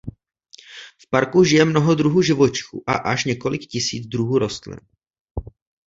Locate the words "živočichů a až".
2.21-3.25